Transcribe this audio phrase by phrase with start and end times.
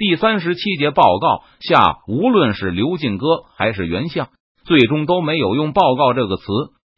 [0.00, 4.30] 第三十七节报告下，无论是刘进哥还是袁相，
[4.64, 6.44] 最终都没有用“报告”这个词，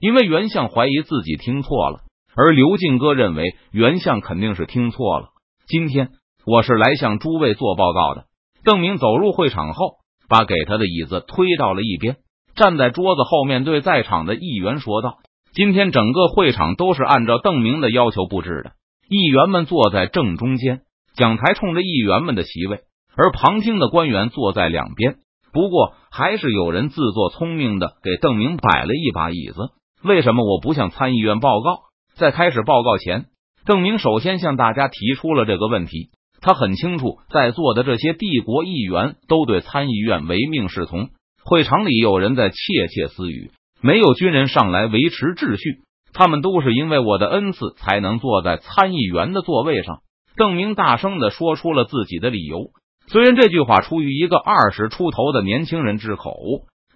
[0.00, 1.98] 因为袁相怀疑自己听错了，
[2.34, 5.26] 而刘进哥认为袁相肯定是听错了。
[5.68, 6.08] 今天
[6.46, 8.24] 我是来向诸位做报告的。
[8.64, 12.16] 邓明走入会场后，把给他的椅子推到了一边，
[12.54, 15.18] 站在桌子后面，对在场的议员说道
[15.52, 18.72] ：“今天整个会场都是按照邓明的要求布置的，
[19.06, 20.80] 议员们坐在正中间。”
[21.16, 22.80] 讲台冲着议员们的席位，
[23.16, 25.16] 而旁听的官员坐在两边。
[25.52, 29.70] 不过，还是有人自作聪明的给邓明摆了一把椅子。
[30.04, 31.80] 为什么我不向参议院报告？
[32.14, 33.26] 在开始报告前，
[33.64, 36.10] 邓明首先向大家提出了这个问题。
[36.42, 41.08] 他很清楚，在座的这些帝国议员都对参议院唯命是从。
[41.42, 42.56] 会场里有人在窃
[42.88, 45.80] 窃私语，没有军人上来维持秩序。
[46.12, 50.00] 他们都是因为我的恩赐，才能坐在参议员的座位上。
[50.36, 52.70] 邓明大声的说出了自己的理由，
[53.08, 56.34] 虽然这句话出于一个二十出头的年轻人之口，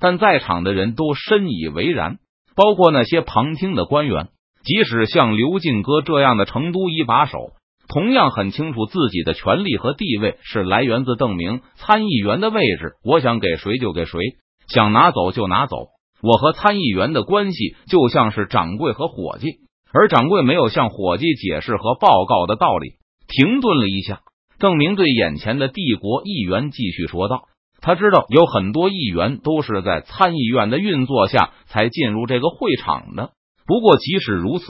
[0.00, 2.18] 但在场的人都深以为然，
[2.56, 4.28] 包括那些旁听的官员。
[4.64, 7.52] 即使像刘进哥这样的成都一把手，
[7.88, 12.94] 同样很清楚自己的权力和地位是来源自邓明参议员的位置。
[13.02, 14.18] 我想给谁就给谁，
[14.66, 15.76] 想拿走就拿走。
[16.20, 19.46] 我和参议员的关系就像是掌柜和伙计，
[19.92, 22.94] 而掌柜没有向伙计解释和报告的道理。
[23.28, 24.20] 停顿了一下，
[24.58, 27.44] 邓明对眼前的帝国议员继续说道
[27.80, 33.30] ：“他知道有很多议员都是在参议院的运作下才进入这个会场的。
[33.66, 34.64] 不过，即使如此，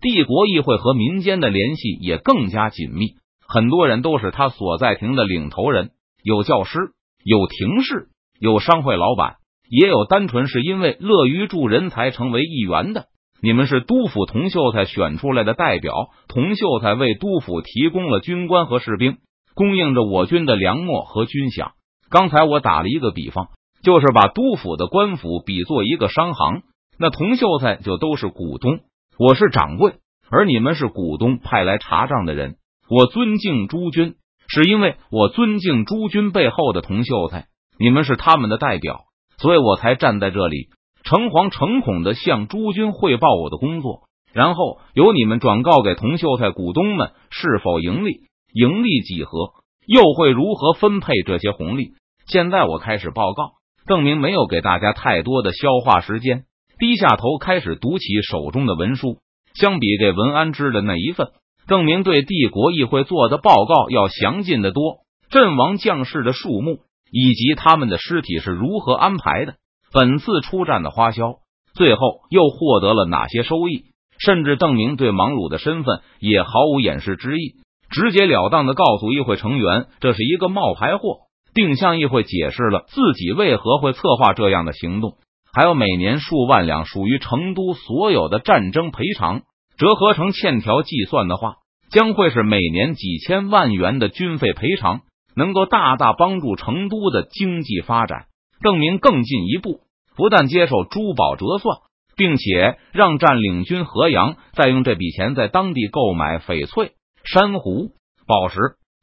[0.00, 3.14] 帝国议会和民间的联系也更加紧密。
[3.46, 5.90] 很多人都是他所在庭的领头人，
[6.22, 6.78] 有教师，
[7.24, 9.36] 有庭士，有商会老板，
[9.68, 13.06] 也有单纯是因为乐于助人才成为议员的。”
[13.44, 19.18] 你们是督府童秀才选出来的代表，童秀才为督府提供了军官和士兵，
[19.54, 21.72] 供应着我军的粮秣和军饷。
[22.08, 23.48] 刚才我打了一个比方，
[23.82, 26.62] 就是把督府的官府比作一个商行，
[26.98, 28.78] 那童秀才就都是股东，
[29.18, 29.96] 我是掌柜，
[30.30, 32.56] 而你们是股东派来查账的人。
[32.88, 34.14] 我尊敬诸军，
[34.48, 37.44] 是因为我尊敬诸军背后的童秀才，
[37.78, 39.02] 你们是他们的代表，
[39.36, 40.68] 所以我才站在这里。
[41.04, 48.22] 诚惶诚恐的向诸君汇报我的工作，然后由你们转告给童秀才股东们是否盈利，
[48.52, 49.52] 盈利几何，
[49.86, 51.90] 又会如何分配这些红利。
[52.26, 53.52] 现在我开始报告。
[53.86, 56.44] 邓明没有给大家太多的消化时间，
[56.78, 59.18] 低下头开始读起手中的文书。
[59.52, 61.28] 相比给文安之的那一份，
[61.68, 65.00] 邓明对帝国议会做的报告要详尽的多。
[65.28, 66.78] 阵亡将士的数目
[67.10, 69.56] 以及他们的尸体是如何安排的。
[69.94, 71.36] 本次出战的花销，
[71.72, 73.84] 最后又获得了哪些收益？
[74.18, 77.54] 甚至邓明对芒鲁的身份也毫无掩饰之意，
[77.90, 81.18] 直截了当的告诉议会成员，这是一个冒牌货，
[81.54, 85.14] 并向议会解释了自己为何会策划这样的行动。
[85.52, 89.42] 还有每年数万两属于成都所有的战争赔偿，
[89.78, 91.58] 折合成欠条计算的话，
[91.90, 95.02] 将会是每年几千万元的军费赔偿，
[95.36, 98.26] 能够大大帮助成都的经济发展。
[98.60, 99.80] 邓明更进一步。
[100.16, 101.78] 不但接受珠宝折算，
[102.16, 106.92] 并且让占领军河阳再用这笔钱在当地购买翡翠、
[107.24, 107.90] 珊瑚、
[108.26, 108.58] 宝石、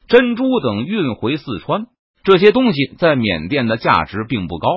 [0.07, 1.88] 珍珠等运回四川。
[2.23, 4.67] 这些东西在缅甸的价值并不高，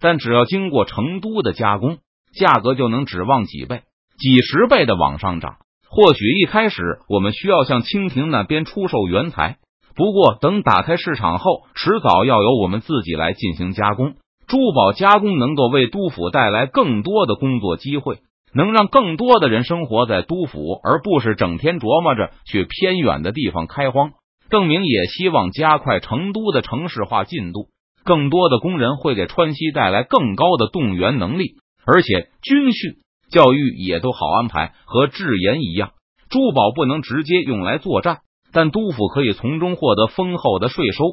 [0.00, 1.98] 但只要经过成都的加工，
[2.38, 3.82] 价格就能指望几倍、
[4.18, 5.56] 几十倍的往上涨。
[5.90, 9.58] 或许一开始我们需要向清廷那边出售原材，
[9.94, 14.14] 不过等打开市场后，迟早要由我们自己来进行加工。
[14.52, 18.18] 珠宝加工能够为督府带来更多的工作机会，
[18.52, 24.12] 能让更多的人生活在督府，而不是整天琢磨着去偏远的地方开荒。
[24.50, 27.68] 邓明也希望加快成都的城市化进度，
[28.04, 31.54] 更多的工人会给川西带来更高的动员能力，
[31.86, 32.96] 而且军训、
[33.30, 34.74] 教育也都好安排。
[34.84, 35.92] 和制盐一样，
[36.28, 38.18] 珠宝不能直接用来作战，
[38.52, 41.04] 但督府可以从中获得丰厚的税收，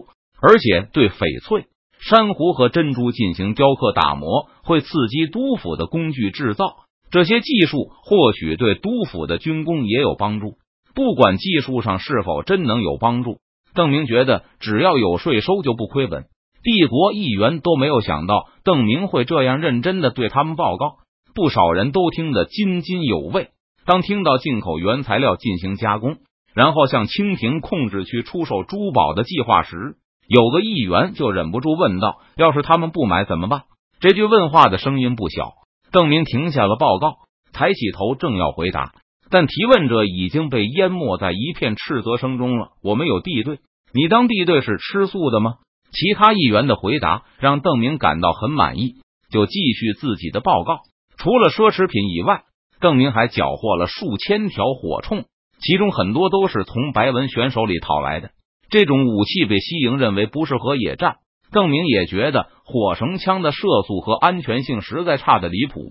[0.41, 1.67] 而且对翡翠。
[1.99, 6.77] 珊瑚和珍珠进行雕刻打磨，会刺激督府的工具制造。
[7.11, 10.53] 这些技术或许对督府的军工也有帮助。
[10.95, 13.37] 不管技术上是否真能有帮助，
[13.73, 16.25] 邓明觉得只要有税收就不亏本。
[16.61, 20.97] 帝国议员都没有想到邓明会这样认真的对他们报告，
[21.33, 23.49] 不少人都听得津津有味。
[23.85, 26.17] 当听到进口原材料进行加工，
[26.53, 29.95] 然后向清廷控制区出售珠宝的计划时，
[30.29, 33.63] 有个议员就忍不住问道：“要是他们不买怎么办？”
[33.99, 35.53] 这句问话的声音不小。
[35.91, 37.15] 邓明停下了报告，
[37.51, 38.93] 抬起头，正要回答，
[39.31, 42.73] 但提问者已经被淹没在一片斥责声中了。
[42.83, 43.57] 我们有地队，
[43.91, 45.55] 你当地队是吃素的吗？
[45.91, 50.81] 其他议员的回答让邓明感到很满意，就继续自己的报告。
[51.17, 52.43] 除了奢侈品以外，
[52.79, 55.25] 邓明还缴获了数千条火铳，
[55.59, 58.29] 其中很多都是从白文选手里讨来的。
[58.69, 61.17] 这种武器被西营认为不适合野战，
[61.51, 65.81] 邓明也觉得火绳枪的射速和安全性实在差的离谱，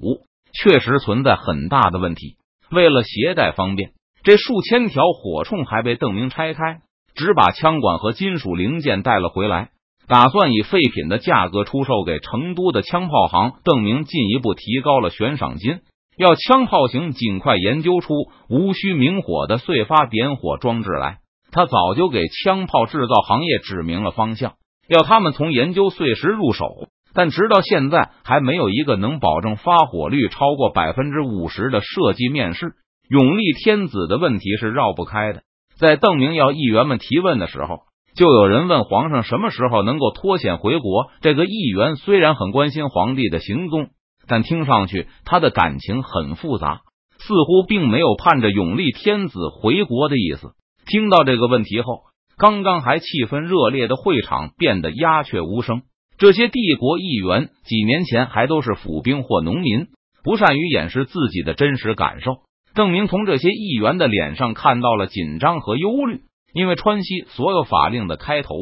[0.52, 2.36] 确实存在很大的问题。
[2.70, 3.90] 为了携带方便，
[4.22, 6.80] 这数千条火铳还被邓明拆开，
[7.14, 9.70] 只把枪管和金属零件带了回来。
[10.06, 15.80] 打算以废品的价格出售给成都的枪炮行，邓明进一步提高了悬赏金，
[16.16, 18.14] 要枪炮行尽快研究出
[18.48, 21.18] 无需明火的碎发点火装置来。
[21.50, 24.54] 他早就给枪炮制造行业指明了方向，
[24.88, 26.66] 要他们从研究碎石入手，
[27.14, 32.72] 但直到现在还没有一个能保证发火率超过百分之五十的设计面世。
[33.08, 35.42] 永历天子的问题是绕不开的。
[35.78, 37.88] 在邓明要议员们提问的时候。
[38.14, 41.06] 就有人问皇上什么时候能够脱险回国？
[41.20, 43.90] 这个议员虽然很关心皇帝的行踪，
[44.26, 46.80] 但听上去他的感情很复杂，
[47.18, 50.48] 似乎并没有盼着永历天子回国的意思。
[50.88, 52.00] 听到这个问题后，
[52.36, 55.82] 刚刚还气氛热烈的会场变得鸦雀无声。
[56.16, 59.86] 这些帝国议员几年前还都是府兵或农民，
[60.24, 62.38] 不善于掩饰自己的真实感受。
[62.74, 66.22] 郑明从这些议员的脸上看到了紧张和忧虑。
[66.54, 68.54] 因为川西所有法令的开头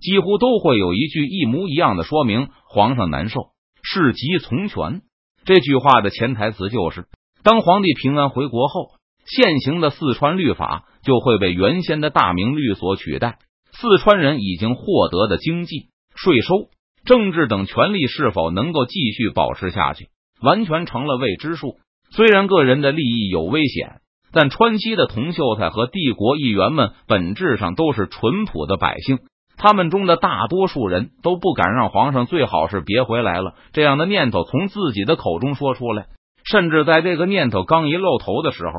[0.00, 3.50] 几乎都会有一句一模一样的说明：“皇上难受，
[3.82, 5.02] 事急从权。”
[5.44, 7.06] 这句话的潜台词就是，
[7.42, 8.92] 当皇帝平安回国后，
[9.24, 13.38] 现行的四川律法就会被原先的大明律所取代。
[13.72, 16.68] 四川人已经获得的经济、税收、
[17.04, 20.08] 政治等权利是否能够继续保持下去，
[20.42, 21.76] 完全成了未知数。
[22.10, 23.98] 虽然个人的利益有危险。
[24.34, 29.18] 但川西的童秀才和帝国议员们本质上都是淳朴的百姓，
[29.58, 36.06] 他们中的大多数人都不敢让皇上最好是别回来了这样的念头从自己的口中说出来，
[36.44, 38.72] 甚至在这个念头刚一露头的时候，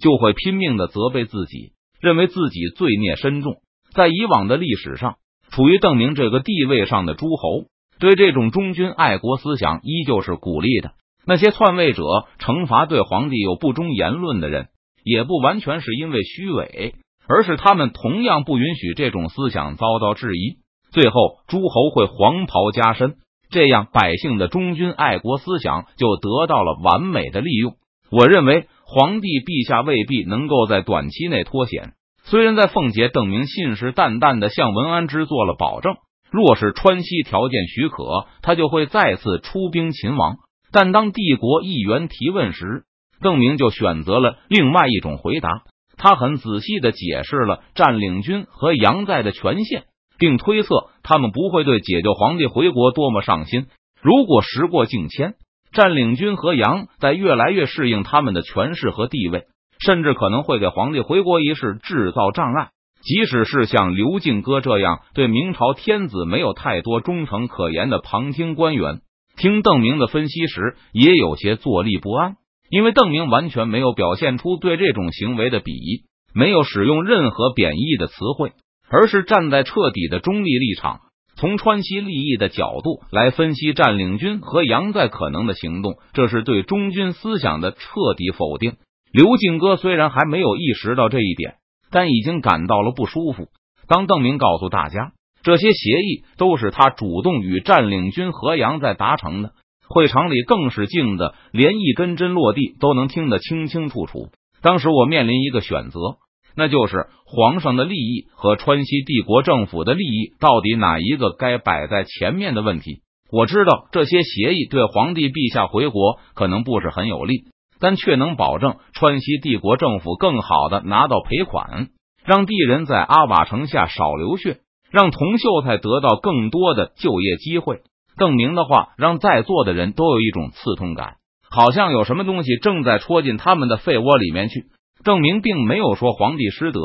[0.00, 3.56] 就会拼命的责备自己，认为自己罪孽深重。
[3.94, 5.16] 在以往的历史上，
[5.50, 7.66] 处于邓明这个地位上的诸侯，
[7.98, 10.92] 对这种忠君爱国思想依旧是鼓励的。
[11.26, 12.02] 那些篡位者
[12.38, 14.68] 惩罚对皇帝有不忠言论的人。
[15.02, 16.94] 也不完全是因为虚伪，
[17.26, 20.58] 而是他们同样不允许这种思想遭到质疑。
[20.92, 23.14] 最后，诸侯会黄袍加身，
[23.50, 27.76] 这样百姓的忠君爱国思想就得到了完美的利用。
[28.10, 31.92] 我认为，皇帝陛下未必能够在短期内脱险。
[32.24, 35.94] 虽然在奉节，邓明信誓旦旦的向文安之做了保证，
[36.28, 40.38] 若是川西条件许可，他就会再次出兵秦王。
[40.72, 42.82] 但当帝国议员提问时，
[43.20, 45.62] 邓明就选择了另外一种回答，
[45.96, 49.84] 他很仔细的解释了占领军和杨在的权限，
[50.18, 53.66] 并推测他们不会对解救皇帝回国多么上心。
[54.02, 55.34] 如果时过境迁，
[55.72, 59.44] 占领军和杨在越来越适应他们的权势和地位，
[59.78, 62.68] 甚至可能会给皇帝回国一事制造障碍。
[63.02, 69.00] 即使是像刘敬哥这样对明朝天子没有太多忠诚可言的旁听官员，
[69.36, 72.36] 听邓明的分析时，也有些坐立不安。
[72.68, 78.52] 因为邓明完全没有表现出对这种行为的鄙夷，没有使用任何贬义的词汇，
[78.88, 81.00] 而是站在彻底的中立立场，
[81.40, 87.78] 从川西利益的角度来分析占领军和杨在可能的行动，这是对中军思想的彻
[88.14, 88.74] 底否定。
[89.10, 91.54] 刘敬哥虽然还没有意识到这一点，
[91.90, 93.46] 但已经感到了不舒服。
[93.88, 95.12] 当邓明告诉大家
[95.42, 99.52] 这些协议都是他主动与占领军和杨在达成的。
[99.88, 104.28] 会场里更是静的，连一根针落地都能听得清清楚楚。
[104.60, 106.18] 当时我面临一个选择，
[106.56, 113.02] 那就是皇上的利益和川西帝国政府的利益，到底哪一个该摆在前面的问题。
[113.32, 117.44] 我知道这些协议对皇帝陛下回国可能不是很有利，
[117.78, 121.88] 但却能保证川西帝国政府更好的拿到赔款，
[122.24, 124.58] 让帝人在阿瓦城下少流血，
[124.90, 127.82] 让童秀才得到更多的就业机会。
[128.16, 131.14] 邓明的话让在座的人都有一种刺痛感，
[131.48, 134.66] 好像有什么东西正在戳进他们的肺窝里面去。
[135.04, 136.80] 邓明并没有说皇帝失德、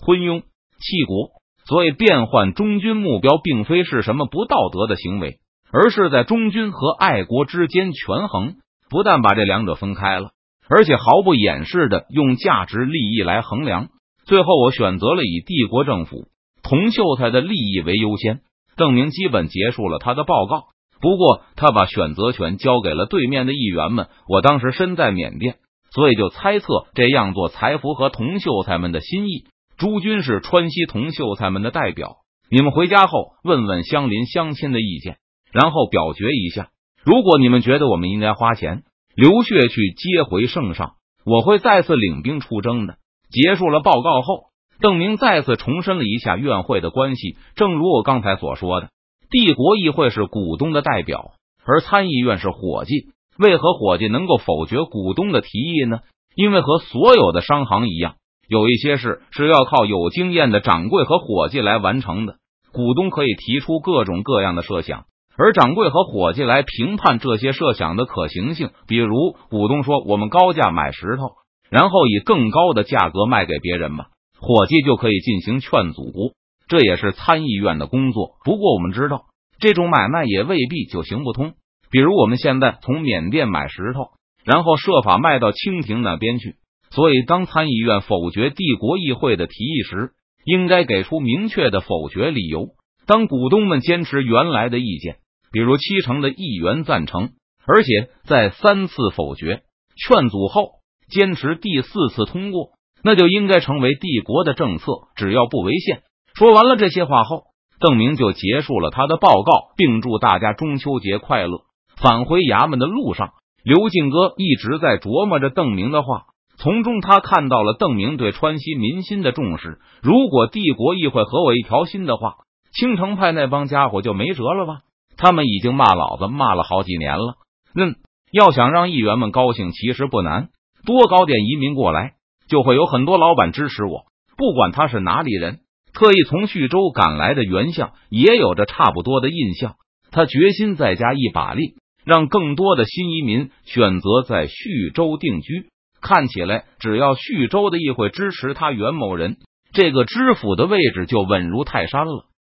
[0.00, 1.30] 昏庸、弃国，
[1.66, 5.38] 所以变换中军目标并非是什么不道德的行为，
[5.72, 8.54] 而是在中军和爱国之间权衡。
[8.88, 10.30] 不但把这两者分开了，
[10.68, 13.90] 而且毫不掩饰的用价值利益来衡量。
[14.24, 16.26] 最后，我选择了以帝国政府
[16.64, 18.40] 同秀才的利益为优先。
[18.76, 20.64] 邓明基本结束了他的报告。
[21.00, 24.08] 不过，他把选择权交给了对面的议员们。
[24.28, 25.56] 我当时身在缅甸，
[25.94, 29.44] 所以就猜测这样做才符合童秀才们的心意。
[29.76, 32.16] 朱军是川西童秀才们的代表，
[32.50, 35.16] 你们回家后问问相邻乡亲的意见，
[35.52, 36.68] 然后表决一下。
[37.02, 38.82] 如果你们觉得我们应该花钱
[39.14, 40.92] 流血去接回圣上，
[41.24, 42.96] 我会再次领兵出征的。
[43.30, 47.36] 结束了报告后，邓明再次重申了一下院会的关系。
[47.54, 48.90] 正如我刚才所说的，
[49.30, 51.32] 帝国议会是股东的代表，
[51.64, 53.12] 而参议院是伙计。
[53.40, 56.00] 为何伙计能够否决股东的提议呢？
[56.34, 58.16] 因为和所有的商行一样，
[58.46, 62.36] 有一些事是要靠有经验的掌柜和伙计来完成的。
[62.70, 65.06] 股东可以提出各种各样的设想，
[65.36, 68.70] 而掌柜和伙计来评判这些设想的可行性。
[68.86, 71.30] 比如，股东说：“我们高价买石头，
[71.70, 76.34] 然后以更高的价格卖给别人吧。”伙计就可以进行劝阻，
[76.68, 78.32] 这也是参议院的工作。
[78.44, 79.24] 不过，我们知道
[79.58, 81.54] 这种买卖也未必就行不通。
[81.90, 84.10] 比如我们现在从缅甸买石头，
[84.44, 86.56] 然后设法卖到清廷那边去。
[86.90, 90.10] 所以，当参议院否决帝国议会的提议时，
[90.44, 92.68] 应该给出明确的否决理由。
[93.06, 95.16] 当股东们坚持原来的意见，
[95.52, 97.30] 比如七成的议员赞成，
[97.66, 99.62] 而且在三次否决
[99.96, 102.70] 劝阻后坚持第四次通过，
[103.04, 106.02] 那就应该成为帝国的政策，只要不违宪。
[106.34, 107.44] 说完了这些话后，
[107.80, 111.62] 邓明就结束了他的报告，并祝大家中秋节快乐。
[112.02, 116.24] 返回衙门的路上，刘进哥一直在琢磨着邓明的话，
[116.56, 119.78] 从中他看到了邓明对川西民心的重视。
[120.02, 122.36] 如果帝国议会和我一条心的话，
[122.72, 124.78] 青城派那帮家伙就没辙了吧？
[125.16, 127.34] 他们已经骂老子骂了好几年了。
[127.74, 127.96] 嗯，
[128.32, 130.48] 要想让议员们高兴，其实不难，
[130.86, 132.14] 多搞点移民过来，
[132.48, 134.04] 就会有很多老板支持我。
[134.38, 135.58] 不管他是哪里人，
[135.92, 139.74] 特意从徐州赶来的袁相也有着差不多的印象。
[140.10, 141.74] 他决心再加一把力。
[142.10, 145.68] 让更多的新移民选择在叙州定居。
[146.00, 149.36] 看起来，只要叙州的议会支持他袁某人，
[149.72, 152.24] 这个知府的位置就稳如泰山了。